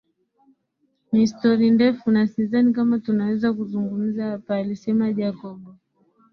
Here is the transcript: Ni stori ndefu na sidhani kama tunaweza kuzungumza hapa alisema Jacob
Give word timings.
Ni 1.11 1.27
stori 1.27 1.71
ndefu 1.71 2.11
na 2.11 2.27
sidhani 2.27 2.73
kama 2.73 2.99
tunaweza 2.99 3.53
kuzungumza 3.53 4.25
hapa 4.25 4.55
alisema 4.57 5.13
Jacob 5.13 5.75